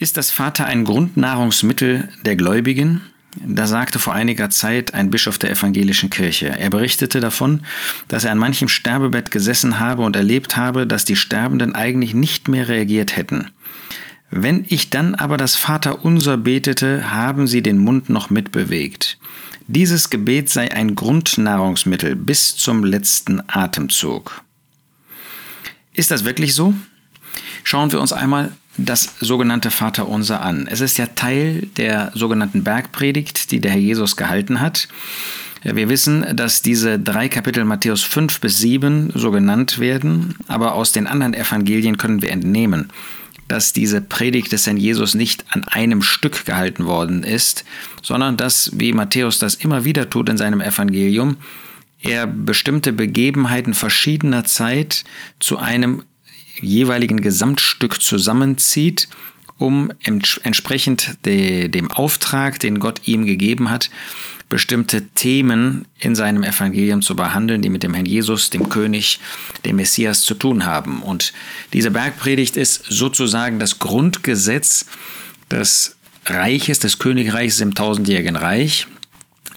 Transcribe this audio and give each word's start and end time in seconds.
Ist 0.00 0.16
das 0.16 0.30
Vater 0.30 0.64
ein 0.64 0.84
Grundnahrungsmittel 0.84 2.08
der 2.24 2.34
Gläubigen? 2.34 3.02
Da 3.46 3.66
sagte 3.66 3.98
vor 3.98 4.14
einiger 4.14 4.48
Zeit 4.48 4.94
ein 4.94 5.10
Bischof 5.10 5.36
der 5.36 5.50
evangelischen 5.50 6.08
Kirche. 6.08 6.46
Er 6.48 6.70
berichtete 6.70 7.20
davon, 7.20 7.66
dass 8.08 8.24
er 8.24 8.32
an 8.32 8.38
manchem 8.38 8.68
Sterbebett 8.68 9.30
gesessen 9.30 9.78
habe 9.78 10.00
und 10.02 10.16
erlebt 10.16 10.56
habe, 10.56 10.86
dass 10.86 11.04
die 11.04 11.16
Sterbenden 11.16 11.74
eigentlich 11.74 12.14
nicht 12.14 12.48
mehr 12.48 12.66
reagiert 12.68 13.14
hätten. 13.14 13.50
Wenn 14.30 14.64
ich 14.68 14.88
dann 14.88 15.16
aber 15.16 15.36
das 15.36 15.56
Vaterunser 15.56 16.38
betete, 16.38 17.10
haben 17.10 17.46
sie 17.46 17.60
den 17.60 17.76
Mund 17.76 18.08
noch 18.08 18.30
mitbewegt. 18.30 19.18
Dieses 19.66 20.08
Gebet 20.08 20.48
sei 20.48 20.72
ein 20.72 20.94
Grundnahrungsmittel 20.94 22.16
bis 22.16 22.56
zum 22.56 22.84
letzten 22.84 23.42
Atemzug. 23.48 24.42
Ist 25.92 26.10
das 26.10 26.24
wirklich 26.24 26.54
so? 26.54 26.72
Schauen 27.64 27.92
wir 27.92 28.00
uns 28.00 28.14
einmal 28.14 28.52
das 28.76 29.16
sogenannte 29.20 29.70
Vaterunser 29.70 30.42
an. 30.42 30.66
Es 30.70 30.80
ist 30.80 30.96
ja 30.98 31.06
Teil 31.06 31.68
der 31.76 32.12
sogenannten 32.14 32.64
Bergpredigt, 32.64 33.50
die 33.50 33.60
der 33.60 33.72
Herr 33.72 33.80
Jesus 33.80 34.16
gehalten 34.16 34.60
hat. 34.60 34.88
Wir 35.62 35.90
wissen, 35.90 36.24
dass 36.36 36.62
diese 36.62 36.98
drei 36.98 37.28
Kapitel 37.28 37.64
Matthäus 37.64 38.02
5 38.02 38.40
bis 38.40 38.58
7 38.58 39.12
so 39.14 39.30
genannt 39.30 39.78
werden, 39.78 40.36
aber 40.48 40.74
aus 40.74 40.92
den 40.92 41.06
anderen 41.06 41.34
Evangelien 41.34 41.98
können 41.98 42.22
wir 42.22 42.30
entnehmen, 42.30 42.88
dass 43.46 43.74
diese 43.74 44.00
Predigt 44.00 44.52
des 44.52 44.66
Herrn 44.66 44.78
Jesus 44.78 45.14
nicht 45.14 45.44
an 45.50 45.64
einem 45.64 46.02
Stück 46.02 46.46
gehalten 46.46 46.86
worden 46.86 47.24
ist, 47.24 47.64
sondern 48.00 48.38
dass, 48.38 48.70
wie 48.74 48.92
Matthäus 48.92 49.38
das 49.38 49.54
immer 49.54 49.84
wieder 49.84 50.08
tut 50.08 50.30
in 50.30 50.38
seinem 50.38 50.62
Evangelium, 50.62 51.36
er 52.02 52.26
bestimmte 52.26 52.94
Begebenheiten 52.94 53.74
verschiedener 53.74 54.44
Zeit 54.44 55.04
zu 55.40 55.58
einem 55.58 56.04
jeweiligen 56.60 57.20
Gesamtstück 57.20 58.00
zusammenzieht, 58.00 59.08
um 59.58 59.92
entsprechend 60.02 61.18
dem 61.24 61.90
Auftrag, 61.90 62.58
den 62.60 62.78
Gott 62.78 63.02
ihm 63.06 63.26
gegeben 63.26 63.70
hat, 63.70 63.90
bestimmte 64.48 65.06
Themen 65.08 65.86
in 65.98 66.14
seinem 66.14 66.42
Evangelium 66.42 67.02
zu 67.02 67.14
behandeln, 67.14 67.62
die 67.62 67.70
mit 67.70 67.82
dem 67.82 67.94
Herrn 67.94 68.06
Jesus, 68.06 68.50
dem 68.50 68.68
König, 68.68 69.20
dem 69.64 69.76
Messias 69.76 70.22
zu 70.22 70.34
tun 70.34 70.66
haben. 70.66 71.02
Und 71.02 71.32
diese 71.72 71.90
Bergpredigt 71.90 72.56
ist 72.56 72.84
sozusagen 72.88 73.58
das 73.58 73.78
Grundgesetz 73.78 74.86
des 75.50 75.96
Reiches, 76.26 76.80
des 76.80 76.98
Königreichs 76.98 77.60
im 77.60 77.74
tausendjährigen 77.74 78.36
Reich, 78.36 78.86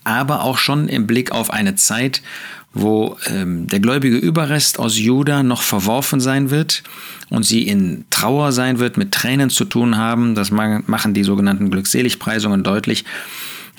aber 0.03 0.43
auch 0.43 0.57
schon 0.57 0.87
im 0.87 1.07
Blick 1.07 1.31
auf 1.31 1.49
eine 1.49 1.75
Zeit, 1.75 2.21
wo 2.73 3.17
ähm, 3.27 3.67
der 3.67 3.79
gläubige 3.79 4.17
Überrest 4.17 4.79
aus 4.79 4.97
Juda 4.97 5.43
noch 5.43 5.61
verworfen 5.61 6.19
sein 6.19 6.49
wird 6.49 6.83
und 7.29 7.43
sie 7.43 7.63
in 7.63 8.05
Trauer 8.09 8.51
sein 8.51 8.79
wird, 8.79 8.97
mit 8.97 9.11
Tränen 9.11 9.49
zu 9.49 9.65
tun 9.65 9.97
haben, 9.97 10.33
das 10.33 10.49
machen 10.51 11.13
die 11.13 11.23
sogenannten 11.23 11.69
Glückseligpreisungen 11.69 12.63
deutlich, 12.63 13.05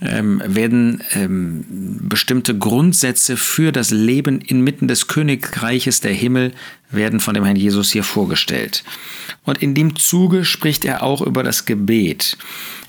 ähm, 0.00 0.42
werden 0.44 1.02
ähm, 1.12 1.64
bestimmte 2.02 2.56
Grundsätze 2.56 3.36
für 3.36 3.72
das 3.72 3.90
Leben 3.90 4.40
inmitten 4.40 4.88
des 4.88 5.06
Königreiches 5.08 6.00
der 6.00 6.12
Himmel 6.12 6.52
werden 6.90 7.20
von 7.20 7.34
dem 7.34 7.44
Herrn 7.44 7.56
Jesus 7.56 7.92
hier 7.92 8.04
vorgestellt. 8.04 8.84
Und 9.44 9.62
in 9.62 9.74
dem 9.74 9.96
Zuge 9.96 10.44
spricht 10.44 10.84
er 10.84 11.02
auch 11.02 11.20
über 11.20 11.42
das 11.42 11.64
Gebet. 11.64 12.36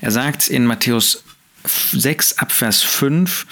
Er 0.00 0.10
sagt 0.10 0.48
in 0.48 0.66
Matthäus 0.66 1.24
6 1.64 2.38
Abvers 2.38 2.82
5, 2.82 3.46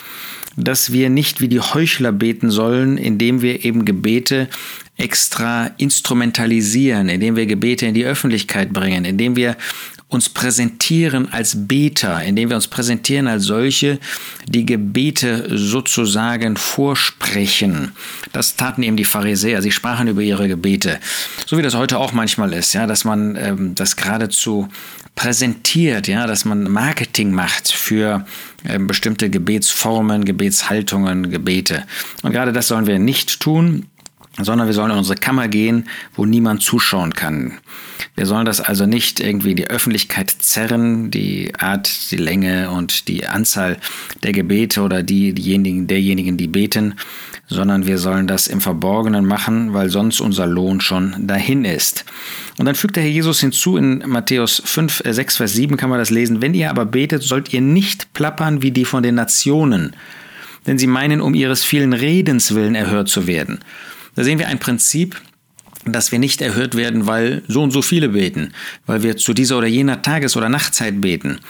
dass 0.56 0.92
wir 0.92 1.10
nicht 1.10 1.40
wie 1.40 1.48
die 1.48 1.60
Heuchler 1.60 2.12
beten 2.12 2.50
sollen, 2.50 2.98
indem 2.98 3.42
wir 3.42 3.64
eben 3.64 3.84
Gebete 3.84 4.48
extra 4.96 5.70
instrumentalisieren, 5.78 7.08
indem 7.08 7.36
wir 7.36 7.46
Gebete 7.46 7.86
in 7.86 7.94
die 7.94 8.04
Öffentlichkeit 8.04 8.72
bringen, 8.72 9.04
indem 9.04 9.34
wir 9.36 9.56
uns 10.14 10.28
präsentieren 10.28 11.32
als 11.32 11.68
Beter, 11.68 12.22
indem 12.22 12.48
wir 12.48 12.56
uns 12.56 12.68
präsentieren 12.68 13.26
als 13.26 13.44
solche, 13.44 13.98
die 14.46 14.64
Gebete 14.64 15.48
sozusagen 15.56 16.56
vorsprechen. 16.56 17.92
Das 18.32 18.56
taten 18.56 18.82
eben 18.82 18.96
die 18.96 19.04
Pharisäer. 19.04 19.60
Sie 19.60 19.72
sprachen 19.72 20.08
über 20.08 20.22
ihre 20.22 20.48
Gebete. 20.48 20.98
So 21.46 21.58
wie 21.58 21.62
das 21.62 21.74
heute 21.74 21.98
auch 21.98 22.12
manchmal 22.12 22.52
ist, 22.52 22.72
ja, 22.72 22.86
dass 22.86 23.04
man 23.04 23.36
ähm, 23.36 23.74
das 23.74 23.96
geradezu 23.96 24.68
präsentiert, 25.14 26.08
ja, 26.08 26.26
dass 26.26 26.44
man 26.44 26.64
Marketing 26.64 27.30
macht 27.30 27.70
für 27.70 28.24
äh, 28.64 28.78
bestimmte 28.78 29.30
Gebetsformen, 29.30 30.24
Gebetshaltungen, 30.24 31.30
Gebete. 31.30 31.84
Und 32.22 32.32
gerade 32.32 32.52
das 32.52 32.68
sollen 32.68 32.86
wir 32.86 32.98
nicht 32.98 33.40
tun, 33.40 33.86
sondern 34.40 34.66
wir 34.66 34.74
sollen 34.74 34.90
in 34.90 34.98
unsere 34.98 35.18
Kammer 35.18 35.48
gehen, 35.48 35.88
wo 36.14 36.26
niemand 36.26 36.62
zuschauen 36.62 37.14
kann. 37.14 37.58
Wir 38.16 38.26
sollen 38.26 38.46
das 38.46 38.60
also 38.60 38.86
nicht 38.86 39.20
irgendwie 39.20 39.54
die 39.54 39.68
Öffentlichkeit 39.68 40.30
zerren, 40.30 41.10
die 41.10 41.52
Art, 41.58 42.10
die 42.10 42.16
Länge 42.16 42.70
und 42.70 43.08
die 43.08 43.26
Anzahl 43.26 43.76
der 44.22 44.32
Gebete 44.32 44.82
oder 44.82 45.02
die, 45.02 45.32
diejenigen, 45.32 45.86
derjenigen, 45.86 46.36
die 46.36 46.48
beten, 46.48 46.94
sondern 47.46 47.86
wir 47.86 47.98
sollen 47.98 48.26
das 48.26 48.46
im 48.46 48.60
Verborgenen 48.60 49.26
machen, 49.26 49.72
weil 49.74 49.90
sonst 49.90 50.20
unser 50.20 50.46
Lohn 50.46 50.80
schon 50.80 51.26
dahin 51.26 51.64
ist. 51.64 52.04
Und 52.58 52.66
dann 52.66 52.74
fügt 52.74 52.96
der 52.96 53.02
Herr 53.02 53.10
Jesus 53.10 53.40
hinzu 53.40 53.76
in 53.76 54.02
Matthäus 54.06 54.62
5, 54.64 55.02
6, 55.04 55.34
äh, 55.34 55.38
Vers 55.38 55.52
7 55.52 55.76
kann 55.76 55.90
man 55.90 55.98
das 55.98 56.10
lesen, 56.10 56.40
wenn 56.40 56.54
ihr 56.54 56.70
aber 56.70 56.86
betet, 56.86 57.22
sollt 57.22 57.52
ihr 57.52 57.60
nicht 57.60 58.12
plappern 58.14 58.62
wie 58.62 58.70
die 58.70 58.84
von 58.84 59.02
den 59.02 59.14
Nationen, 59.14 59.94
denn 60.66 60.78
sie 60.78 60.86
meinen, 60.86 61.20
um 61.20 61.34
ihres 61.34 61.64
vielen 61.64 61.92
Redens 61.92 62.54
willen 62.54 62.74
erhört 62.74 63.08
zu 63.08 63.26
werden. 63.26 63.60
Da 64.14 64.24
sehen 64.24 64.38
wir 64.38 64.48
ein 64.48 64.58
Prinzip, 64.58 65.20
dass 65.86 66.12
wir 66.12 66.18
nicht 66.18 66.40
erhört 66.40 66.76
werden, 66.76 67.06
weil 67.06 67.42
so 67.46 67.62
und 67.62 67.70
so 67.70 67.82
viele 67.82 68.10
beten, 68.10 68.52
weil 68.86 69.02
wir 69.02 69.16
zu 69.16 69.34
dieser 69.34 69.58
oder 69.58 69.66
jener 69.66 70.02
Tages- 70.02 70.36
oder 70.36 70.48
Nachtzeit 70.48 71.00
beten, 71.00 71.40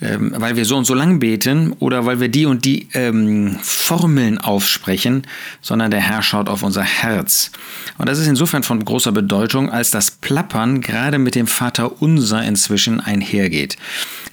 ähm, 0.00 0.32
weil 0.36 0.56
wir 0.56 0.64
so 0.64 0.76
und 0.76 0.84
so 0.84 0.94
lang 0.94 1.18
beten 1.18 1.72
oder 1.78 2.04
weil 2.04 2.20
wir 2.20 2.28
die 2.28 2.46
und 2.46 2.64
die 2.64 2.88
ähm, 2.92 3.58
Formeln 3.62 4.38
aufsprechen, 4.38 5.26
sondern 5.62 5.90
der 5.90 6.00
Herr 6.00 6.22
schaut 6.22 6.48
auf 6.48 6.62
unser 6.62 6.82
Herz. 6.82 7.50
Und 7.96 8.08
das 8.08 8.18
ist 8.18 8.26
insofern 8.26 8.62
von 8.62 8.84
großer 8.84 9.12
Bedeutung, 9.12 9.70
als 9.70 9.90
das 9.90 10.10
Plappern 10.10 10.80
gerade 10.80 11.18
mit 11.18 11.34
dem 11.34 11.46
Vater 11.46 12.02
Unser 12.02 12.42
inzwischen 12.44 13.00
einhergeht. 13.00 13.76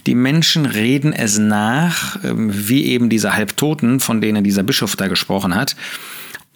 Die 0.06 0.16
Menschen 0.16 0.66
reden 0.66 1.14
es 1.14 1.38
nach, 1.38 2.24
ähm, 2.24 2.50
wie 2.52 2.86
eben 2.86 3.10
diese 3.10 3.36
Halbtoten, 3.36 4.00
von 4.02 4.20
denen 4.22 4.44
dieser 4.44 4.64
Bischof 4.64 4.96
da 4.96 5.08
gesprochen 5.08 5.56
hat 5.56 5.76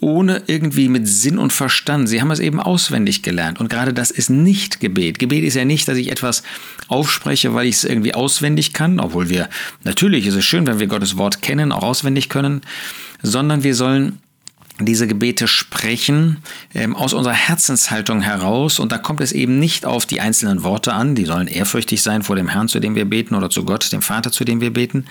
ohne 0.01 0.43
irgendwie 0.47 0.87
mit 0.87 1.07
Sinn 1.07 1.37
und 1.37 1.51
Verstand. 1.51 2.07
Sie 2.07 2.21
haben 2.21 2.31
es 2.31 2.39
eben 2.39 2.59
auswendig 2.59 3.21
gelernt. 3.21 3.59
Und 3.59 3.69
gerade 3.69 3.93
das 3.93 4.11
ist 4.11 4.29
nicht 4.29 4.79
Gebet. 4.79 5.19
Gebet 5.19 5.43
ist 5.43 5.55
ja 5.55 5.65
nicht, 5.65 5.87
dass 5.87 5.97
ich 5.97 6.11
etwas 6.11 6.43
aufspreche, 6.87 7.53
weil 7.53 7.67
ich 7.67 7.75
es 7.75 7.83
irgendwie 7.83 8.13
auswendig 8.13 8.73
kann, 8.73 8.99
obwohl 8.99 9.29
wir, 9.29 9.49
natürlich 9.83 10.25
ist 10.25 10.35
es 10.35 10.45
schön, 10.45 10.67
wenn 10.67 10.79
wir 10.79 10.87
Gottes 10.87 11.17
Wort 11.17 11.41
kennen, 11.41 11.71
auch 11.71 11.83
auswendig 11.83 12.29
können, 12.29 12.61
sondern 13.21 13.63
wir 13.63 13.75
sollen 13.75 14.19
diese 14.81 15.07
Gebete 15.07 15.47
sprechen 15.47 16.37
ähm, 16.73 16.95
aus 16.95 17.13
unserer 17.13 17.33
Herzenshaltung 17.33 18.21
heraus 18.21 18.79
und 18.79 18.93
da 18.93 18.97
kommt 18.97 19.19
es 19.19 19.33
eben 19.33 19.59
nicht 19.59 19.85
auf 19.85 20.05
die 20.05 20.21
einzelnen 20.21 20.63
Worte 20.63 20.93
an, 20.93 21.15
die 21.15 21.25
sollen 21.25 21.47
ehrfürchtig 21.47 22.01
sein 22.01 22.23
vor 22.23 22.37
dem 22.37 22.47
Herrn, 22.47 22.69
zu 22.69 22.79
dem 22.79 22.95
wir 22.95 23.03
beten 23.03 23.35
oder 23.35 23.49
zu 23.49 23.65
Gott, 23.65 23.91
dem 23.91 24.01
Vater, 24.01 24.31
zu 24.31 24.45
dem 24.45 24.61
wir 24.61 24.71
beten, 24.71 25.05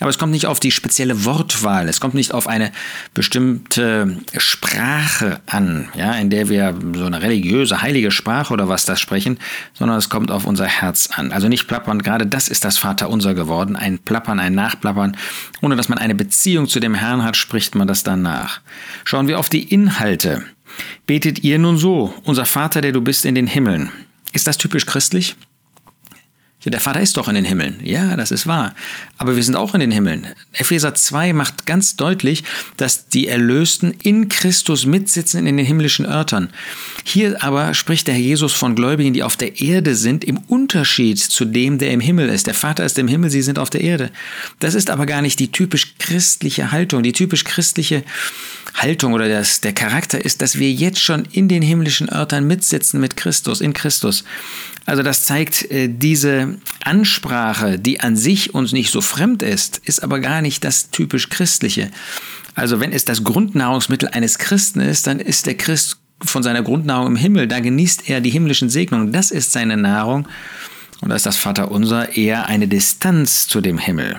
aber 0.00 0.10
es 0.10 0.18
kommt 0.18 0.32
nicht 0.32 0.46
auf 0.46 0.60
die 0.60 0.70
spezielle 0.70 1.24
Wortwahl, 1.24 1.88
es 1.88 2.00
kommt 2.00 2.14
nicht 2.14 2.32
auf 2.32 2.46
eine 2.46 2.70
bestimmte 3.14 4.16
Sprache 4.36 5.40
an, 5.46 5.88
ja, 5.96 6.12
in 6.12 6.30
der 6.30 6.48
wir 6.48 6.74
so 6.94 7.04
eine 7.04 7.22
religiöse, 7.22 7.82
heilige 7.82 8.10
Sprache 8.10 8.52
oder 8.52 8.68
was 8.68 8.84
das 8.84 9.00
sprechen, 9.00 9.38
sondern 9.74 9.98
es 9.98 10.08
kommt 10.08 10.30
auf 10.30 10.46
unser 10.46 10.66
Herz 10.66 11.10
an. 11.14 11.32
Also 11.32 11.48
nicht 11.48 11.66
plappern, 11.66 12.02
gerade 12.02 12.26
das 12.26 12.48
ist 12.48 12.64
das 12.64 12.78
Vaterunser 12.78 13.34
geworden, 13.34 13.76
ein 13.76 13.98
Plappern, 13.98 14.38
ein 14.38 14.54
Nachplappern. 14.54 15.16
Ohne 15.62 15.76
dass 15.76 15.88
man 15.88 15.98
eine 15.98 16.14
Beziehung 16.14 16.68
zu 16.68 16.80
dem 16.80 16.94
Herrn 16.94 17.24
hat, 17.24 17.36
spricht 17.36 17.74
man 17.74 17.88
das 17.88 18.04
dann 18.04 18.22
nach. 18.22 18.60
Schauen 19.04 19.28
wir 19.28 19.38
auf 19.38 19.48
die 19.48 19.64
Inhalte. 19.64 20.44
Betet 21.06 21.42
ihr 21.42 21.58
nun 21.58 21.76
so, 21.76 22.14
unser 22.24 22.44
Vater, 22.44 22.80
der 22.80 22.92
du 22.92 23.00
bist 23.00 23.24
in 23.24 23.34
den 23.34 23.46
Himmeln. 23.46 23.90
Ist 24.32 24.46
das 24.46 24.58
typisch 24.58 24.86
christlich? 24.86 25.36
Der 26.70 26.80
Vater 26.80 27.00
ist 27.00 27.16
doch 27.16 27.28
in 27.28 27.34
den 27.34 27.44
Himmeln. 27.44 27.80
Ja, 27.82 28.16
das 28.16 28.30
ist 28.30 28.46
wahr. 28.46 28.74
Aber 29.16 29.36
wir 29.36 29.42
sind 29.42 29.56
auch 29.56 29.74
in 29.74 29.80
den 29.80 29.90
Himmeln. 29.90 30.26
Epheser 30.52 30.94
2 30.94 31.32
macht 31.32 31.66
ganz 31.66 31.96
deutlich, 31.96 32.44
dass 32.76 33.08
die 33.08 33.28
Erlösten 33.28 33.92
in 34.02 34.28
Christus 34.28 34.86
mitsitzen 34.86 35.46
in 35.46 35.56
den 35.56 35.66
himmlischen 35.66 36.06
Örtern. 36.06 36.50
Hier 37.04 37.42
aber 37.42 37.74
spricht 37.74 38.06
der 38.06 38.14
Herr 38.14 38.20
Jesus 38.20 38.52
von 38.52 38.74
Gläubigen, 38.74 39.12
die 39.12 39.22
auf 39.22 39.36
der 39.36 39.60
Erde 39.60 39.94
sind, 39.94 40.24
im 40.24 40.38
Unterschied 40.48 41.18
zu 41.18 41.44
dem, 41.44 41.78
der 41.78 41.90
im 41.90 42.00
Himmel 42.00 42.28
ist. 42.28 42.46
Der 42.46 42.54
Vater 42.54 42.84
ist 42.84 42.98
im 42.98 43.08
Himmel, 43.08 43.30
sie 43.30 43.42
sind 43.42 43.58
auf 43.58 43.70
der 43.70 43.80
Erde. 43.80 44.10
Das 44.58 44.74
ist 44.74 44.90
aber 44.90 45.06
gar 45.06 45.22
nicht 45.22 45.38
die 45.38 45.52
typisch 45.52 45.94
christliche 45.98 46.72
Haltung. 46.72 47.02
Die 47.02 47.12
typisch 47.12 47.44
christliche 47.44 48.04
Haltung 48.74 49.12
oder 49.12 49.28
das, 49.28 49.60
der 49.60 49.72
Charakter 49.72 50.24
ist, 50.24 50.42
dass 50.42 50.58
wir 50.58 50.70
jetzt 50.70 51.00
schon 51.00 51.24
in 51.32 51.48
den 51.48 51.62
himmlischen 51.62 52.08
Örtern 52.08 52.46
mitsitzen 52.46 53.00
mit 53.00 53.16
Christus, 53.16 53.60
in 53.60 53.72
Christus. 53.72 54.24
Also 54.88 55.02
das 55.02 55.26
zeigt 55.26 55.70
äh, 55.70 55.90
diese 55.90 56.56
Ansprache, 56.82 57.78
die 57.78 58.00
an 58.00 58.16
sich 58.16 58.54
uns 58.54 58.72
nicht 58.72 58.90
so 58.90 59.02
fremd 59.02 59.42
ist, 59.42 59.82
ist 59.84 60.02
aber 60.02 60.18
gar 60.18 60.40
nicht 60.40 60.64
das 60.64 60.88
typisch 60.90 61.28
Christliche. 61.28 61.90
Also 62.54 62.80
wenn 62.80 62.92
es 62.92 63.04
das 63.04 63.22
Grundnahrungsmittel 63.22 64.08
eines 64.08 64.38
Christen 64.38 64.80
ist, 64.80 65.06
dann 65.06 65.20
ist 65.20 65.44
der 65.44 65.58
Christ 65.58 65.98
von 66.22 66.42
seiner 66.42 66.62
Grundnahrung 66.62 67.08
im 67.08 67.16
Himmel, 67.16 67.48
da 67.48 67.60
genießt 67.60 68.08
er 68.08 68.22
die 68.22 68.30
himmlischen 68.30 68.70
Segnungen, 68.70 69.12
das 69.12 69.30
ist 69.30 69.52
seine 69.52 69.76
Nahrung. 69.76 70.26
Und 71.02 71.10
da 71.10 71.16
ist 71.16 71.26
das 71.26 71.36
Vaterunser 71.36 72.16
eher 72.16 72.46
eine 72.46 72.66
Distanz 72.66 73.46
zu 73.46 73.60
dem 73.60 73.76
Himmel. 73.76 74.16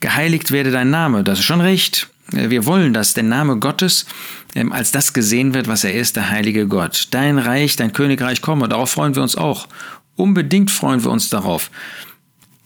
Geheiligt 0.00 0.50
werde 0.50 0.72
dein 0.72 0.90
Name, 0.90 1.22
das 1.22 1.38
ist 1.38 1.44
schon 1.44 1.60
recht. 1.60 2.08
Wir 2.30 2.66
wollen, 2.66 2.92
dass 2.92 3.14
der 3.14 3.22
Name 3.22 3.58
Gottes 3.58 4.06
ähm, 4.54 4.72
als 4.72 4.90
das 4.90 5.12
gesehen 5.12 5.54
wird, 5.54 5.68
was 5.68 5.84
er 5.84 5.94
ist, 5.94 6.16
der 6.16 6.30
heilige 6.30 6.66
Gott. 6.66 7.08
Dein 7.10 7.38
Reich, 7.38 7.76
dein 7.76 7.92
Königreich 7.92 8.40
komme, 8.40 8.68
darauf 8.68 8.90
freuen 8.90 9.14
wir 9.14 9.22
uns 9.22 9.36
auch. 9.36 9.68
Unbedingt 10.16 10.70
freuen 10.70 11.04
wir 11.04 11.10
uns 11.10 11.28
darauf. 11.28 11.70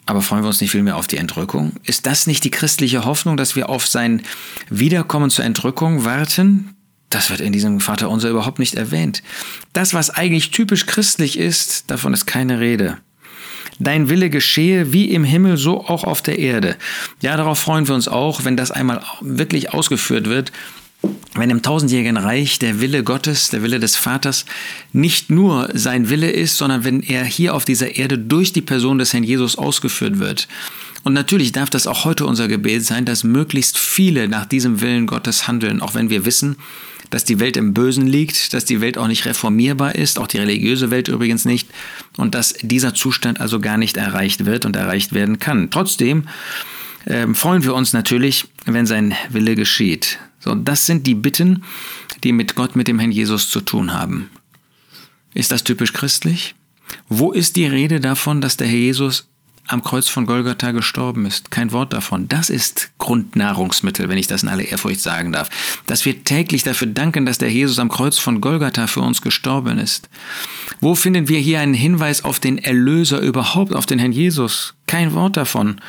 Aber 0.07 0.23
freuen 0.23 0.43
wir 0.43 0.49
uns 0.49 0.61
nicht 0.61 0.71
vielmehr 0.71 0.97
auf 0.97 1.07
die 1.07 1.19
Entrückung? 1.19 1.73
Ist 1.85 2.07
das 2.07 2.27
nicht 2.27 2.45
die 2.45 2.51
christliche 2.51 3.05
Hoffnung, 3.05 3.37
dass 3.37 3.55
wir 3.55 3.69
auf 3.69 3.87
sein 3.87 4.23
Wiederkommen 4.69 5.31
zur 5.31 5.45
Entrückung 5.45 6.05
warten? 6.05 6.75
Das 7.11 7.31
wird 7.31 7.41
in 7.41 7.53
diesem 7.53 7.81
Vater 7.81 8.09
unser 8.09 8.31
überhaupt 8.31 8.61
nicht 8.61 8.75
erwähnt. 8.75 9.23
Das, 9.73 9.95
was 9.95 10.11
eigentlich 10.11 10.53
typisch 10.53 10.87
christlich 10.87 11.39
ist, 11.39 11.91
davon 11.91 12.15
ist 12.15 12.27
keine 12.27 12.61
Rede. 12.61 12.99
Dein 13.81 14.09
Wille 14.09 14.31
geschehe 14.31 14.93
wie 14.93 15.11
im 15.11 15.25
Himmel, 15.25 15.57
so 15.57 15.85
auch 15.87 16.05
auf 16.05 16.23
der 16.23 16.39
Erde. 16.39 16.77
Ja, 17.21 17.37
darauf 17.37 17.59
freuen 17.59 17.89
wir 17.89 17.95
uns 17.95 18.09
auch, 18.09 18.45
wenn 18.45 18.57
das 18.57 18.71
einmal 18.71 19.03
wirklich 19.21 19.75
ausgeführt 19.75 20.29
wird 20.29 20.53
wenn 21.35 21.51
im 21.51 21.63
tausendjährigen 21.63 22.17
Reich 22.17 22.59
der 22.59 22.81
Wille 22.81 23.03
Gottes, 23.03 23.51
der 23.51 23.63
Wille 23.63 23.81
des 23.81 23.97
Vaters 23.97 24.45
nicht 24.93 25.31
nur 25.31 25.71
sein 25.73 26.11
Wille 26.11 26.31
ist, 26.31 26.59
sondern 26.59 26.85
wenn 26.85 27.03
er 27.03 27.25
hier 27.25 27.55
auf 27.55 27.65
dieser 27.65 27.97
Erde 27.97 28.19
durch 28.19 28.53
die 28.53 28.61
Person 28.61 28.99
des 28.99 29.13
Herrn 29.13 29.25
Jesus 29.25 29.57
ausgeführt 29.57 30.19
wird. 30.19 30.49
Und 31.03 31.15
natürlich 31.15 31.53
darf 31.53 31.71
das 31.71 31.87
auch 31.87 32.05
heute 32.05 32.27
unser 32.27 32.49
Gebet 32.49 32.85
sein, 32.85 33.05
dass 33.05 33.25
möglichst 33.25 33.79
viele 33.79 34.29
nach 34.29 34.45
diesem 34.45 34.81
Willen 34.81 35.07
Gottes 35.07 35.49
handeln, 35.49 35.81
auch 35.81 35.95
wenn 35.95 36.11
wir 36.11 36.25
wissen, 36.25 36.57
dass 37.09 37.25
die 37.25 37.41
Welt 37.41 37.57
im 37.57 37.75
Bösen 37.75 38.07
liegt, 38.07 38.55
dass 38.55 38.65
die 38.65 38.81
Welt 38.81 38.97
auch 38.97 39.09
nicht 39.09 39.25
reformierbar 39.25 39.95
ist, 39.97 40.19
auch 40.19 40.29
die 40.29 40.39
religiöse 40.39 40.91
Welt 40.91 41.09
übrigens 41.09 41.45
nicht, 41.45 41.69
und 42.17 42.35
dass 42.35 42.55
dieser 42.63 42.95
Zustand 42.95 43.41
also 43.41 43.61
gar 43.61 43.79
nicht 43.79 43.97
erreicht 43.97 44.47
wird 44.47 44.65
und 44.65 44.77
erreicht 44.77 45.13
werden 45.13 45.39
kann. 45.39 45.71
Trotzdem 45.71 46.29
äh, 47.07 47.27
freuen 47.35 47.65
wir 47.65 47.75
uns 47.75 47.93
natürlich, 47.93 48.47
wenn 48.65 48.87
sein 48.87 49.15
Wille 49.31 49.57
geschieht. 49.57 50.19
So, 50.39 50.55
das 50.55 50.87
sind 50.87 51.07
die 51.07 51.15
Bitten, 51.15 51.65
die 52.23 52.33
mit 52.33 52.55
Gott, 52.55 52.77
mit 52.77 52.89
dem 52.89 52.99
Herrn 52.99 53.13
Jesus 53.13 53.51
zu 53.51 53.61
tun 53.61 53.93
haben. 53.93 54.31
Ist 55.35 55.51
das 55.51 55.65
typisch 55.65 55.93
christlich? 55.93 56.55
Wo 57.09 57.33
ist 57.33 57.57
die 57.57 57.67
Rede 57.67 58.01
davon, 58.01 58.41
dass 58.41 58.57
der 58.57 58.67
Herr 58.67 58.79
Jesus 58.79 59.30
am 59.71 59.85
Kreuz 59.85 60.09
von 60.09 60.27
Golgatha 60.27 60.73
gestorben 60.73 61.27
ist. 61.27 61.51
Kein 61.51 61.71
Wort 61.71 61.93
davon. 61.93 62.27
Das 62.27 62.51
ist 62.51 62.91
Grundnahrungsmittel, 62.99 64.09
wenn 64.09 64.19
ich 64.19 64.27
das 64.27 64.43
in 64.43 64.49
aller 64.49 64.65
Ehrfurcht 64.65 65.01
sagen 65.01 65.31
darf. 65.31 65.49
Dass 65.87 66.05
wir 66.05 66.25
täglich 66.25 66.65
dafür 66.65 66.89
danken, 66.89 67.25
dass 67.25 67.39
der 67.39 67.51
Jesus 67.51 67.79
am 67.79 67.89
Kreuz 67.89 68.19
von 68.19 68.41
Golgatha 68.41 68.89
für 68.89 69.01
uns 69.01 69.23
gestorben 69.23 69.79
ist. 69.79 70.09
Wo 70.81 70.95
finden 70.95 71.29
wir 71.29 71.39
hier 71.39 71.61
einen 71.61 71.75
Hinweis 71.75 72.25
auf 72.25 72.41
den 72.41 72.59
Erlöser 72.59 73.21
überhaupt, 73.21 73.75
auf 73.75 73.87
den 73.87 74.01
Herrn 74.01 74.13
Jesus? 74.13 74.75
Kein 74.87 75.15
Wort 75.15 75.37
davon. 75.37 75.81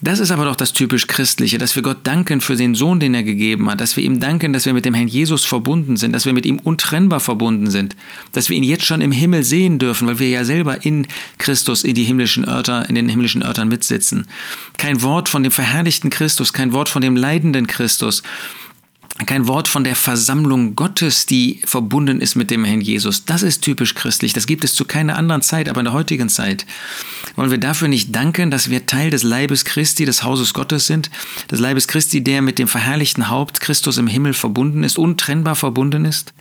Das 0.00 0.20
ist 0.20 0.30
aber 0.30 0.44
doch 0.44 0.54
das 0.54 0.72
typisch 0.72 1.08
Christliche, 1.08 1.58
dass 1.58 1.74
wir 1.74 1.82
Gott 1.82 1.98
danken 2.04 2.40
für 2.40 2.54
den 2.54 2.74
Sohn, 2.74 3.00
den 3.00 3.14
er 3.14 3.24
gegeben 3.24 3.68
hat, 3.68 3.80
dass 3.80 3.96
wir 3.96 4.04
ihm 4.04 4.20
danken, 4.20 4.52
dass 4.52 4.64
wir 4.64 4.72
mit 4.72 4.84
dem 4.84 4.94
Herrn 4.94 5.08
Jesus 5.08 5.44
verbunden 5.44 5.96
sind, 5.96 6.12
dass 6.12 6.24
wir 6.24 6.32
mit 6.32 6.46
ihm 6.46 6.58
untrennbar 6.58 7.20
verbunden 7.20 7.68
sind, 7.70 7.96
dass 8.32 8.48
wir 8.48 8.56
ihn 8.56 8.62
jetzt 8.62 8.84
schon 8.84 9.00
im 9.00 9.10
Himmel 9.10 9.42
sehen 9.42 9.78
dürfen, 9.78 10.06
weil 10.06 10.20
wir 10.20 10.28
ja 10.28 10.44
selber 10.44 10.84
in 10.84 11.06
Christus 11.38 11.82
in 11.82 11.94
die 11.94 12.04
himmlischen 12.04 12.44
Örter, 12.44 12.88
in 12.88 12.94
den 12.94 13.08
himmlischen 13.08 13.42
Örtern 13.42 13.68
mitsitzen. 13.68 14.26
Kein 14.76 15.02
Wort 15.02 15.28
von 15.28 15.42
dem 15.42 15.52
verherrlichten 15.52 16.10
Christus, 16.10 16.52
kein 16.52 16.72
Wort 16.72 16.88
von 16.88 17.02
dem 17.02 17.16
leidenden 17.16 17.66
Christus, 17.66 18.22
kein 19.26 19.48
Wort 19.48 19.66
von 19.66 19.82
der 19.82 19.96
Versammlung 19.96 20.76
Gottes, 20.76 21.26
die 21.26 21.60
verbunden 21.64 22.20
ist 22.20 22.36
mit 22.36 22.50
dem 22.50 22.64
Herrn 22.64 22.80
Jesus. 22.80 23.24
Das 23.24 23.42
ist 23.42 23.62
typisch 23.62 23.94
christlich. 23.94 24.32
Das 24.32 24.46
gibt 24.46 24.62
es 24.62 24.74
zu 24.74 24.84
keiner 24.84 25.16
anderen 25.16 25.42
Zeit, 25.42 25.68
aber 25.68 25.80
in 25.80 25.86
der 25.86 25.92
heutigen 25.92 26.28
Zeit. 26.28 26.66
Wollen 27.34 27.50
wir 27.50 27.58
dafür 27.58 27.88
nicht 27.88 28.14
danken, 28.14 28.50
dass 28.50 28.70
wir 28.70 28.86
Teil 28.86 29.10
des 29.10 29.24
Leibes 29.24 29.64
Christi, 29.64 30.04
des 30.04 30.22
Hauses 30.22 30.54
Gottes 30.54 30.86
sind? 30.86 31.10
Des 31.50 31.58
Leibes 31.58 31.88
Christi, 31.88 32.22
der 32.22 32.42
mit 32.42 32.58
dem 32.58 32.68
verherrlichten 32.68 33.28
Haupt 33.28 33.60
Christus 33.60 33.98
im 33.98 34.06
Himmel 34.06 34.34
verbunden 34.34 34.84
ist, 34.84 34.98
untrennbar 34.98 35.56
verbunden 35.56 36.04
ist? 36.04 36.32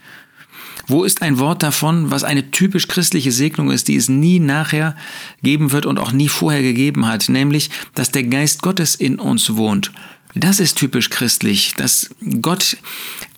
Wo 0.86 1.04
ist 1.04 1.22
ein 1.22 1.40
Wort 1.40 1.64
davon, 1.64 2.12
was 2.12 2.24
eine 2.24 2.52
typisch 2.52 2.88
christliche 2.88 3.32
Segnung 3.32 3.72
ist, 3.72 3.90
die 3.90 3.98
es 3.98 4.08
nie 4.08 4.40
nachher 4.40 4.96
geben 5.44 5.72
wird 5.74 5.86
und 5.86 6.00
auch 6.00 6.14
nie 6.14 6.30
vorher 6.30 6.62
gegeben 6.62 7.08
hat, 7.08 7.28
nämlich, 7.28 7.70
dass 7.94 8.12
der 8.12 8.24
Geist 8.24 8.62
Gottes 8.62 8.96
in 8.96 9.20
uns 9.20 9.58
wohnt 9.58 9.92
das 10.36 10.60
ist 10.60 10.78
typisch 10.78 11.10
christlich, 11.10 11.74
dass 11.76 12.10
Gott 12.42 12.78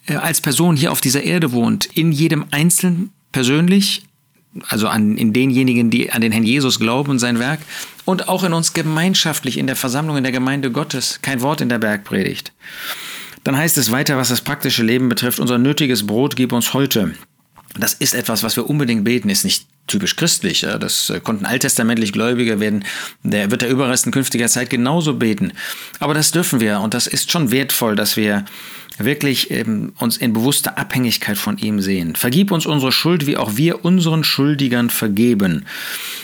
äh, 0.07 0.15
als 0.15 0.41
Person 0.41 0.75
hier 0.75 0.91
auf 0.91 1.01
dieser 1.01 1.23
Erde 1.23 1.51
wohnt, 1.51 1.85
in 1.85 2.11
jedem 2.11 2.45
Einzelnen 2.51 3.11
persönlich, 3.31 4.03
also 4.67 4.87
an, 4.87 5.17
in 5.17 5.33
denjenigen, 5.33 5.89
die 5.89 6.11
an 6.11 6.21
den 6.21 6.31
Herrn 6.31 6.43
Jesus 6.43 6.79
glauben 6.79 7.11
und 7.11 7.19
sein 7.19 7.39
Werk, 7.39 7.59
und 8.05 8.27
auch 8.27 8.43
in 8.43 8.53
uns 8.53 8.73
gemeinschaftlich 8.73 9.57
in 9.57 9.67
der 9.67 9.75
Versammlung 9.75 10.17
in 10.17 10.23
der 10.23 10.31
Gemeinde 10.31 10.71
Gottes. 10.71 11.19
Kein 11.21 11.41
Wort 11.41 11.61
in 11.61 11.69
der 11.69 11.77
Bergpredigt. 11.77 12.51
Dann 13.43 13.55
heißt 13.55 13.77
es 13.77 13.91
weiter, 13.91 14.17
was 14.17 14.29
das 14.29 14.41
praktische 14.41 14.83
Leben 14.83 15.09
betrifft, 15.09 15.39
unser 15.39 15.57
nötiges 15.57 16.05
Brot 16.05 16.35
gib 16.35 16.51
uns 16.51 16.73
heute. 16.73 17.13
Das 17.79 17.93
ist 17.93 18.13
etwas, 18.13 18.43
was 18.43 18.55
wir 18.55 18.69
unbedingt 18.69 19.03
beten, 19.03 19.29
ist 19.29 19.43
nicht 19.43 19.67
typisch 19.87 20.15
christlich. 20.15 20.61
Das 20.79 21.09
äh, 21.09 21.19
konnten 21.19 21.45
alttestamentlich 21.45 22.13
Gläubige 22.13 22.59
werden, 22.59 22.85
der 23.23 23.51
wird 23.51 23.61
der 23.61 23.69
Überrest 23.69 24.05
in 24.05 24.11
künftiger 24.11 24.47
Zeit 24.47 24.69
genauso 24.69 25.15
beten. 25.15 25.53
Aber 25.99 26.13
das 26.13 26.31
dürfen 26.31 26.59
wir 26.59 26.79
und 26.79 26.93
das 26.93 27.07
ist 27.07 27.31
schon 27.31 27.51
wertvoll, 27.51 27.95
dass 27.95 28.15
wir 28.15 28.45
wirklich 28.99 29.49
ähm, 29.51 29.93
uns 29.99 30.17
in 30.17 30.33
bewusster 30.33 30.77
Abhängigkeit 30.77 31.37
von 31.37 31.57
ihm 31.57 31.79
sehen. 31.81 32.15
Vergib 32.15 32.51
uns 32.51 32.65
unsere 32.65 32.91
Schuld, 32.91 33.25
wie 33.25 33.37
auch 33.37 33.55
wir 33.55 33.85
unseren 33.85 34.23
Schuldigern 34.23 34.89
vergeben. 34.89 35.65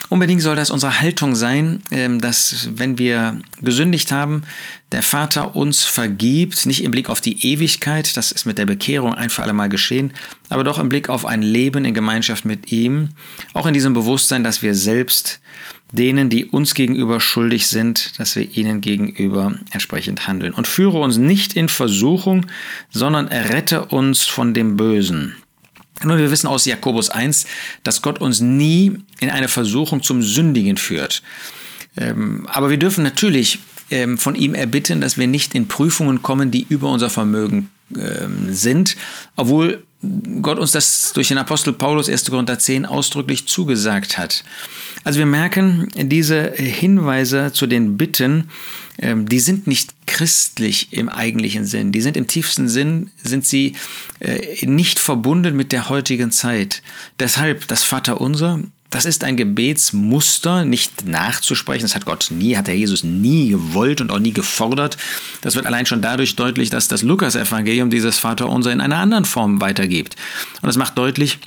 Unbedingt 0.10 0.42
soll 0.42 0.56
das 0.56 0.72
unsere 0.72 1.00
Haltung 1.00 1.36
sein, 1.36 1.82
ähm, 1.92 2.22
dass 2.22 2.70
wenn 2.76 2.98
wir 2.98 3.40
gesündigt 3.62 4.12
haben, 4.12 4.44
der 4.92 5.02
Vater 5.02 5.56
uns 5.56 5.84
vergibt, 5.84 6.66
nicht 6.66 6.84
im 6.84 6.92
Blick 6.92 7.10
auf 7.10 7.20
die 7.20 7.52
Ewigkeit, 7.52 8.16
das 8.16 8.32
ist 8.32 8.46
mit 8.46 8.58
der 8.58 8.66
Bekehrung 8.66 9.14
ein 9.16 9.30
für 9.30 9.42
alle 9.44 9.54
Mal 9.54 9.68
geschehen, 9.68 10.14
aber 10.50 10.64
doch 10.64 10.78
im 10.78 10.90
Blick 10.90 11.10
auf 11.10 11.26
ein 11.26 11.42
Leben 11.42 11.86
in 11.86 11.94
Gemeinschaft 11.94 12.46
mit 12.46 12.72
ihm, 12.72 13.10
auch 13.54 13.66
in 13.66 13.74
diesem 13.74 13.94
Bewusstsein, 13.94 14.44
dass 14.44 14.62
wir 14.62 14.76
selbst 14.76 15.40
denen, 15.92 16.30
die 16.30 16.46
uns 16.46 16.76
gegenüber 16.76 17.20
schuldig 17.20 17.68
sind, 17.68 18.20
dass 18.20 18.36
wir 18.36 18.50
ihnen 18.56 18.82
gegenüber 18.82 19.56
entsprechend 19.72 20.28
handeln. 20.28 20.54
Und 20.54 20.68
führe 20.68 21.00
uns 21.00 21.18
nicht 21.18 21.54
in 21.54 21.70
Versuchung, 21.70 22.46
sondern 22.90 23.28
errette 23.28 23.86
uns 23.86 24.24
von 24.24 24.54
dem 24.54 24.78
Bösen. 24.78 25.36
Nun, 26.04 26.18
wir 26.18 26.32
wissen 26.32 26.48
aus 26.48 26.66
Jakobus 26.66 27.10
1, 27.10 27.48
dass 27.84 28.02
Gott 28.02 28.20
uns 28.20 28.42
nie 28.42 28.98
in 29.20 29.30
eine 29.30 29.48
Versuchung 29.48 30.04
zum 30.04 30.22
Sündigen 30.22 30.78
führt. 30.78 31.24
Ähm, 31.98 32.48
aber 32.52 32.70
wir 32.70 32.78
dürfen 32.78 33.04
natürlich 33.04 33.60
ähm, 33.92 34.18
von 34.18 34.36
ihm 34.36 34.54
erbitten, 34.54 35.02
dass 35.02 35.18
wir 35.18 35.28
nicht 35.28 35.56
in 35.56 35.68
Prüfungen 35.68 36.22
kommen, 36.22 36.52
die 36.52 36.66
über 36.70 36.90
unser 36.90 37.10
Vermögen 37.10 37.70
ähm, 37.96 38.54
sind, 38.54 38.96
obwohl 39.36 39.84
Gott 40.42 40.60
uns 40.60 40.72
das 40.72 41.14
durch 41.14 41.30
den 41.30 41.38
Apostel 41.38 41.74
Paulus 41.74 42.10
1. 42.10 42.30
Korinther 42.30 42.60
10 42.60 42.86
ausdrücklich 42.86 43.48
zugesagt 43.48 44.18
hat. 44.18 44.44
Also 45.04 45.20
wir 45.20 45.26
merken, 45.26 45.88
diese 45.96 46.52
Hinweise 46.52 47.52
zu 47.54 47.68
den 47.68 47.98
Bitten, 47.98 48.50
ähm, 49.00 49.28
die 49.28 49.40
sind 49.40 49.68
nicht 49.68 49.94
christlich 50.08 50.94
im 50.94 51.10
eigentlichen 51.10 51.66
Sinn. 51.66 51.92
Die 51.92 52.02
sind 52.02 52.18
im 52.18 52.28
tiefsten 52.28 52.68
Sinn, 52.68 53.12
sind 53.24 53.46
sie 53.46 53.76
äh, 54.20 54.66
nicht 54.66 55.00
verbunden 55.00 55.56
mit 55.56 55.72
der 55.72 55.90
heutigen 55.90 56.32
Zeit. 56.32 56.82
Deshalb 57.20 57.68
das 57.68 57.84
Vaterunser, 57.84 58.60
das 58.90 59.06
ist 59.06 59.24
ein 59.24 59.36
Gebetsmuster, 59.36 60.64
nicht 60.64 61.06
nachzusprechen. 61.06 61.84
Das 61.84 61.96
hat 61.96 62.06
Gott 62.06 62.28
nie, 62.30 62.56
hat 62.56 62.68
der 62.68 62.78
Jesus 62.78 63.04
nie 63.04 63.50
gewollt 63.50 64.00
und 64.00 64.12
auch 64.12 64.20
nie 64.20 64.32
gefordert. 64.32 64.98
Das 65.42 65.56
wird 65.56 65.66
allein 65.66 65.86
schon 65.86 66.02
dadurch 66.02 66.36
deutlich, 66.36 66.70
dass 66.70 66.88
das 66.88 67.02
Lukas-Evangelium 67.02 67.90
dieses 67.90 68.20
Vaterunser 68.20 68.72
in 68.72 68.82
einer 68.82 68.98
anderen 68.98 69.26
Form 69.26 69.60
weitergibt. 69.60 70.16
Und 70.62 70.68
das 70.68 70.78
macht 70.78 70.98
deutlich, 70.98 71.40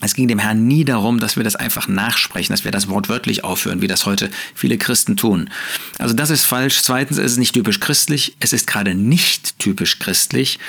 es 0.00 0.14
ging 0.14 0.28
dem 0.28 0.38
Herrn 0.38 0.66
nie 0.66 0.84
darum, 0.84 1.18
dass 1.18 1.36
wir 1.36 1.42
das 1.42 1.56
einfach 1.56 1.88
nachsprechen, 1.88 2.52
dass 2.52 2.64
wir 2.64 2.70
das 2.70 2.88
wortwörtlich 2.88 3.42
aufhören, 3.42 3.82
wie 3.82 3.88
das 3.88 4.06
heute 4.06 4.30
viele 4.54 4.78
Christen 4.78 5.16
tun. 5.16 5.50
Also 5.98 6.14
das 6.14 6.30
ist 6.30 6.44
falsch. 6.44 6.80
Zweitens 6.82 7.18
ist 7.18 7.32
es 7.32 7.36
nicht 7.36 7.54
typisch 7.54 7.80
christlich. 7.80 8.36
Es 8.38 8.52
ist 8.52 8.66
gerade 8.66 8.94
nicht 8.94 9.58
typisch 9.58 9.98
christlich, 9.98 10.60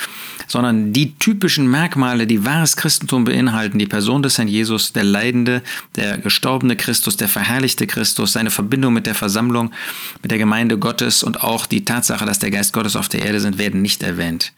sondern 0.47 0.93
die 0.93 1.15
typischen 1.15 1.69
Merkmale, 1.69 2.25
die 2.25 2.43
wahres 2.43 2.75
Christentum 2.75 3.23
beinhalten, 3.23 3.77
die 3.77 3.85
Person 3.85 4.23
des 4.23 4.37
Herrn 4.37 4.47
Jesus, 4.47 4.93
der 4.93 5.03
leidende, 5.03 5.61
der 5.95 6.17
gestorbene 6.17 6.75
Christus, 6.75 7.15
der 7.15 7.29
verherrlichte 7.29 7.85
Christus, 7.85 8.33
seine 8.33 8.49
Verbindung 8.49 8.93
mit 8.93 9.05
der 9.05 9.15
Versammlung, 9.15 9.71
mit 10.23 10.31
der 10.31 10.39
Gemeinde 10.39 10.79
Gottes 10.79 11.21
und 11.21 11.43
auch 11.43 11.67
die 11.67 11.85
Tatsache, 11.85 12.25
dass 12.25 12.39
der 12.39 12.49
Geist 12.49 12.73
Gottes 12.73 12.95
auf 12.95 13.09
der 13.09 13.23
Erde 13.23 13.39
sind, 13.39 13.59
werden 13.59 13.83
nicht 13.83 14.01
erwähnt. 14.01 14.53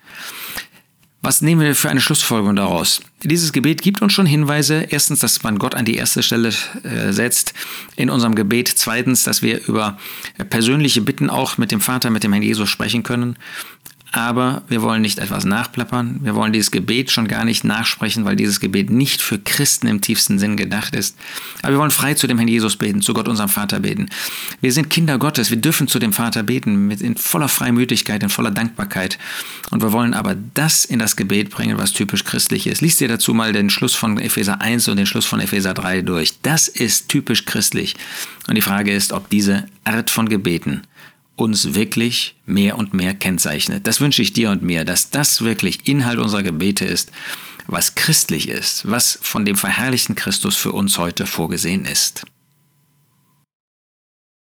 Was 1.24 1.42
nehmen 1.42 1.62
wir 1.62 1.76
für 1.76 1.90
eine 1.90 2.02
Schlussfolgerung 2.02 2.56
daraus? 2.56 3.02
Dieses 3.22 3.54
Gebet 3.54 3.84
gibt 3.84 4.02
uns 4.02 4.12
schon 4.12 4.26
Hinweise. 4.26 4.88
Erstens, 4.90 5.20
dass 5.20 5.44
man 5.44 5.60
Gott 5.60 5.76
an 5.76 5.86
die 5.86 5.96
erste 5.96 6.24
Stelle 6.24 6.50
äh, 6.84 7.12
setzt 7.14 7.54
in 7.96 8.10
unserem 8.10 8.34
Gebet. 8.34 8.68
Zweitens, 8.68 9.24
dass 9.24 9.44
wir 9.44 9.64
über 9.68 10.00
persönliche 10.50 11.02
Bitten 11.02 11.30
auch 11.30 11.60
mit 11.60 11.72
dem 11.72 11.80
Vater, 11.80 12.10
mit 12.10 12.24
dem 12.24 12.34
Herrn 12.34 12.42
Jesus 12.42 12.70
sprechen 12.70 13.04
können. 13.04 13.36
Aber 14.12 14.64
wir 14.68 14.82
wollen 14.82 15.02
nicht 15.02 15.20
etwas 15.20 15.46
nachplappern. 15.46 16.20
Wir 16.22 16.36
wollen 16.36 16.52
dieses 16.52 16.72
Gebet 16.72 17.12
schon 17.12 17.30
gar 17.30 17.46
nicht 17.46 17.64
nachsprechen, 17.64 18.26
weil 18.26 18.36
dieses 18.36 18.60
Gebet 18.60 18.90
nicht 18.90 19.22
für 19.22 19.40
Christen 19.40 19.88
im 19.88 20.02
tiefsten 20.02 20.38
Sinn 20.38 20.58
gedacht 20.58 20.96
ist. 20.96 21.18
Aber 21.62 21.74
wir 21.74 21.80
wollen 21.80 21.92
frei 21.92 22.14
zu 22.14 22.28
dem 22.28 22.38
Herrn 22.38 22.50
Jesus 22.50 22.76
beten, 22.76 23.02
zu 23.02 23.14
Gott 23.14 23.30
unserem 23.30 23.50
Vater 23.50 23.80
beten. 23.80 24.10
Wir 24.60 24.74
sind 24.74 24.90
Kinder 24.90 25.18
Gottes, 25.18 25.50
wir 25.50 25.58
dürfen 25.58 25.88
zu 25.88 25.98
dem 25.98 26.12
Vater 26.12 26.44
beten, 26.44 26.88
mit 26.88 27.00
in 27.00 27.16
voller 27.16 27.48
Freimütigkeit, 27.48 28.22
in 28.22 28.30
voller 28.30 28.52
Dankbarkeit. 28.52 29.18
Und 29.70 29.82
wir 29.82 29.94
wollen 29.94 30.14
aber 30.14 30.36
das 30.54 30.84
in 30.84 31.00
das 31.00 31.16
Gebet 31.16 31.50
bringen, 31.50 31.78
was 31.78 31.94
typisch 31.94 32.26
christlich 32.26 32.68
ist. 32.68 32.82
Lies 32.82 32.98
dir 32.98 33.08
dazu 33.08 33.34
mal 33.34 33.54
den 33.54 33.70
Schluss 33.70 33.96
von 33.96 34.18
Epheser 34.18 34.60
1 34.60 34.90
und 34.90 34.98
den 34.98 35.06
Schluss 35.06 35.26
von 35.26 35.40
Epheser 35.40 35.74
3 35.74 36.02
durch. 36.02 36.34
Das 36.42 36.68
ist 36.68 37.08
typisch 37.08 37.46
christlich. 37.46 37.96
Und 38.50 38.56
die 38.56 38.62
Frage 38.62 38.94
ist, 38.94 39.14
ob 39.14 39.30
diese 39.30 39.68
Art 39.86 40.10
von 40.10 40.28
Gebeten 40.28 40.82
uns 41.42 41.74
wirklich 41.74 42.36
mehr 42.46 42.78
und 42.78 42.94
mehr 42.94 43.14
kennzeichnet. 43.14 43.88
Das 43.88 44.00
wünsche 44.00 44.22
ich 44.22 44.34
dir 44.34 44.52
und 44.52 44.64
mir, 44.64 44.86
dass 44.86 45.10
das 45.10 45.42
wirklich 45.42 45.88
Inhalt 45.88 46.20
unserer 46.20 46.44
Gebete 46.44 46.86
ist, 46.86 47.12
was 47.68 47.96
christlich 47.96 48.48
ist, 48.48 48.90
was 48.90 49.20
von 49.22 49.46
dem 49.46 49.56
verherrlichten 49.56 50.16
Christus 50.16 50.56
für 50.56 50.72
uns 50.72 50.98
heute 50.98 51.26
vorgesehen 51.26 51.86
ist. 51.86 52.24